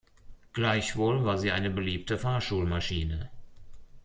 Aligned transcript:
Gleichwohl 0.53 1.25
war 1.25 1.37
sie 1.37 1.51
eine 1.51 1.69
beliebte 1.69 2.17
Fahrschul-Maschine. 2.17 3.29